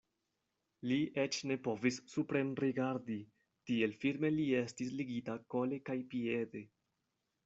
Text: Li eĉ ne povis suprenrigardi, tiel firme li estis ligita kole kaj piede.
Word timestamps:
Li 0.91 0.95
eĉ 1.23 1.35
ne 1.49 1.57
povis 1.67 1.99
suprenrigardi, 2.13 3.17
tiel 3.71 3.93
firme 4.05 4.31
li 4.39 4.47
estis 4.63 4.89
ligita 5.03 5.37
kole 5.55 5.79
kaj 5.91 5.97
piede. 6.15 6.63